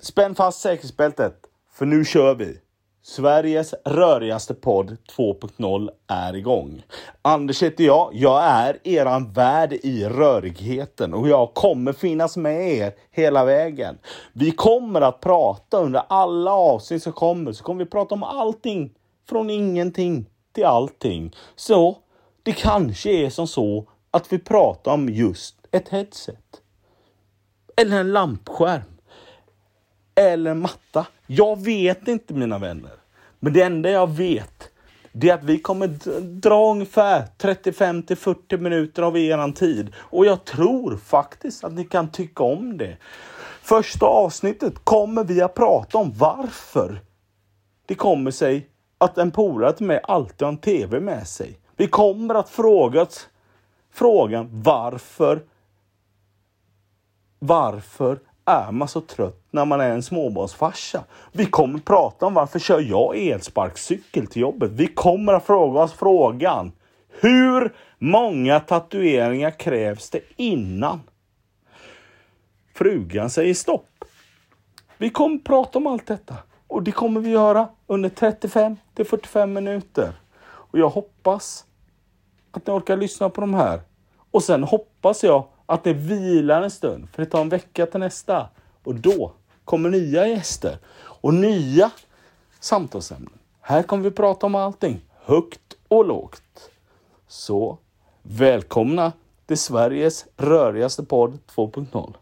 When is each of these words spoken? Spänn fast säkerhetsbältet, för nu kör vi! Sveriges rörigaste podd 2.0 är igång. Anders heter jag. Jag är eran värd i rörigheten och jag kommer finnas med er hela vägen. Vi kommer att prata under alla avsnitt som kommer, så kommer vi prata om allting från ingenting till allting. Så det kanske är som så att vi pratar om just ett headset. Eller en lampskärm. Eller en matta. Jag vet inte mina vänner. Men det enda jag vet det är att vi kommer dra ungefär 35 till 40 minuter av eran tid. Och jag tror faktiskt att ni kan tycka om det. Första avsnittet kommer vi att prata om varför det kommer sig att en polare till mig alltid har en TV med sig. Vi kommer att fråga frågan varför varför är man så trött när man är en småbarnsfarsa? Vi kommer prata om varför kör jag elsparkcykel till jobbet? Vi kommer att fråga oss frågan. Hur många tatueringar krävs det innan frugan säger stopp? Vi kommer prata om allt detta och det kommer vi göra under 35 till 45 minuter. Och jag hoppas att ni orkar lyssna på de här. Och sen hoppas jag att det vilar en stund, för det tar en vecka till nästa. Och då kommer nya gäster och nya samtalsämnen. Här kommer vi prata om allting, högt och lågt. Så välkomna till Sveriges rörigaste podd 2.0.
Spänn 0.00 0.34
fast 0.34 0.60
säkerhetsbältet, 0.60 1.34
för 1.72 1.86
nu 1.86 2.04
kör 2.04 2.34
vi! 2.34 2.60
Sveriges 3.02 3.74
rörigaste 3.84 4.54
podd 4.54 4.96
2.0 5.16 5.90
är 6.06 6.36
igång. 6.36 6.82
Anders 7.22 7.62
heter 7.62 7.84
jag. 7.84 8.10
Jag 8.14 8.44
är 8.44 8.78
eran 8.84 9.32
värd 9.32 9.72
i 9.72 10.04
rörigheten 10.04 11.14
och 11.14 11.28
jag 11.28 11.54
kommer 11.54 11.92
finnas 11.92 12.36
med 12.36 12.72
er 12.72 12.94
hela 13.10 13.44
vägen. 13.44 13.98
Vi 14.32 14.50
kommer 14.50 15.00
att 15.00 15.20
prata 15.20 15.78
under 15.78 16.02
alla 16.08 16.52
avsnitt 16.52 17.02
som 17.02 17.12
kommer, 17.12 17.52
så 17.52 17.64
kommer 17.64 17.84
vi 17.84 17.90
prata 17.90 18.14
om 18.14 18.22
allting 18.22 18.92
från 19.28 19.50
ingenting 19.50 20.26
till 20.52 20.64
allting. 20.64 21.36
Så 21.56 21.98
det 22.42 22.52
kanske 22.52 23.10
är 23.10 23.30
som 23.30 23.46
så 23.46 23.88
att 24.10 24.32
vi 24.32 24.38
pratar 24.38 24.92
om 24.92 25.08
just 25.08 25.56
ett 25.70 25.88
headset. 25.88 26.62
Eller 27.76 28.00
en 28.00 28.12
lampskärm. 28.12 28.95
Eller 30.16 30.50
en 30.50 30.60
matta. 30.60 31.06
Jag 31.26 31.64
vet 31.64 32.08
inte 32.08 32.34
mina 32.34 32.58
vänner. 32.58 32.92
Men 33.40 33.52
det 33.52 33.62
enda 33.62 33.90
jag 33.90 34.10
vet 34.10 34.70
det 35.18 35.30
är 35.30 35.34
att 35.34 35.44
vi 35.44 35.58
kommer 35.58 35.88
dra 36.40 36.70
ungefär 36.70 37.26
35 37.38 38.02
till 38.02 38.16
40 38.16 38.56
minuter 38.56 39.02
av 39.02 39.16
eran 39.18 39.52
tid. 39.52 39.92
Och 39.96 40.26
jag 40.26 40.44
tror 40.44 40.96
faktiskt 40.96 41.64
att 41.64 41.72
ni 41.72 41.84
kan 41.84 42.10
tycka 42.10 42.42
om 42.42 42.78
det. 42.78 42.96
Första 43.62 44.06
avsnittet 44.06 44.74
kommer 44.84 45.24
vi 45.24 45.42
att 45.42 45.54
prata 45.54 45.98
om 45.98 46.12
varför 46.18 47.00
det 47.86 47.94
kommer 47.94 48.30
sig 48.30 48.68
att 48.98 49.18
en 49.18 49.30
polare 49.30 49.72
till 49.72 49.86
mig 49.86 50.00
alltid 50.02 50.42
har 50.42 50.48
en 50.48 50.58
TV 50.58 51.00
med 51.00 51.28
sig. 51.28 51.58
Vi 51.76 51.86
kommer 51.86 52.34
att 52.34 52.48
fråga 52.48 53.06
frågan 53.92 54.48
varför 54.52 55.42
varför 57.38 58.18
är 58.46 58.72
man 58.72 58.88
så 58.88 59.00
trött 59.00 59.42
när 59.50 59.64
man 59.64 59.80
är 59.80 59.90
en 59.90 60.02
småbarnsfarsa? 60.02 61.04
Vi 61.32 61.46
kommer 61.46 61.78
prata 61.78 62.26
om 62.26 62.34
varför 62.34 62.58
kör 62.58 62.80
jag 62.80 63.16
elsparkcykel 63.16 64.26
till 64.26 64.42
jobbet? 64.42 64.70
Vi 64.72 64.86
kommer 64.86 65.32
att 65.32 65.46
fråga 65.46 65.80
oss 65.80 65.92
frågan. 65.92 66.72
Hur 67.20 67.74
många 67.98 68.60
tatueringar 68.60 69.50
krävs 69.50 70.10
det 70.10 70.20
innan 70.36 71.00
frugan 72.74 73.30
säger 73.30 73.54
stopp? 73.54 74.04
Vi 74.98 75.10
kommer 75.10 75.38
prata 75.38 75.78
om 75.78 75.86
allt 75.86 76.06
detta 76.06 76.34
och 76.68 76.82
det 76.82 76.92
kommer 76.92 77.20
vi 77.20 77.30
göra 77.30 77.68
under 77.86 78.08
35 78.08 78.76
till 78.94 79.06
45 79.06 79.52
minuter. 79.52 80.12
Och 80.44 80.78
jag 80.78 80.88
hoppas 80.88 81.64
att 82.50 82.66
ni 82.66 82.72
orkar 82.72 82.96
lyssna 82.96 83.30
på 83.30 83.40
de 83.40 83.54
här. 83.54 83.80
Och 84.30 84.42
sen 84.42 84.64
hoppas 84.64 85.24
jag 85.24 85.44
att 85.66 85.84
det 85.84 85.92
vilar 85.92 86.62
en 86.62 86.70
stund, 86.70 87.08
för 87.12 87.22
det 87.24 87.30
tar 87.30 87.40
en 87.40 87.48
vecka 87.48 87.86
till 87.86 88.00
nästa. 88.00 88.48
Och 88.84 88.94
då 88.94 89.32
kommer 89.64 89.90
nya 89.90 90.26
gäster 90.26 90.78
och 90.98 91.34
nya 91.34 91.90
samtalsämnen. 92.60 93.32
Här 93.60 93.82
kommer 93.82 94.04
vi 94.04 94.10
prata 94.10 94.46
om 94.46 94.54
allting, 94.54 95.00
högt 95.24 95.76
och 95.88 96.04
lågt. 96.04 96.70
Så 97.28 97.78
välkomna 98.22 99.12
till 99.46 99.58
Sveriges 99.58 100.26
rörigaste 100.36 101.04
podd 101.04 101.38
2.0. 101.54 102.14